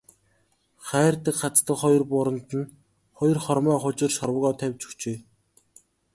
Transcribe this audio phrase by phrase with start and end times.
[0.87, 2.71] Хайрдаг хаздаг хоёр бууранд нь
[3.17, 5.17] хоёр хормой хужир шорвогоо тавьж өгчээ.